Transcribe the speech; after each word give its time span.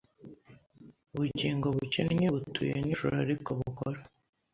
Ubugingo 1.13 1.67
bukennye 1.75 2.27
butuye 2.33 2.73
nijoro 2.81 3.15
ariko 3.23 3.49
bukora 3.59 3.99